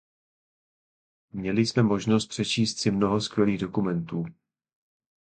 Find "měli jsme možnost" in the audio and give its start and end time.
1.31-2.25